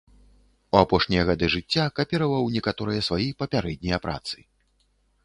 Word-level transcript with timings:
У 0.75 0.77
апошнія 0.83 1.25
гады 1.29 1.49
жыцця 1.55 1.85
капіраваў 1.99 2.49
некаторыя 2.55 3.05
свае 3.09 3.29
папярэднія 3.43 3.97
працы. 4.07 4.37